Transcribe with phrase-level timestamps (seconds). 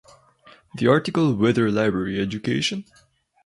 [0.79, 2.85] The article Whither Library Education?